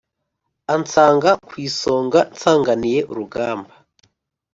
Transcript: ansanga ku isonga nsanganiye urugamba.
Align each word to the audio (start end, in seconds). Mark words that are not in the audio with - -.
ansanga 0.73 1.31
ku 1.47 1.53
isonga 1.67 2.19
nsanganiye 2.33 2.99
urugamba. 3.11 3.73